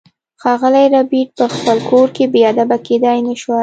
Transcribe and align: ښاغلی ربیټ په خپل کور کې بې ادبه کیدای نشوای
ښاغلی 0.41 0.85
ربیټ 0.95 1.29
په 1.37 1.45
خپل 1.53 1.77
کور 1.89 2.07
کې 2.15 2.25
بې 2.33 2.41
ادبه 2.51 2.77
کیدای 2.87 3.17
نشوای 3.27 3.59